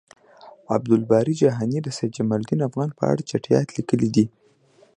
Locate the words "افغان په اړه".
2.69-3.27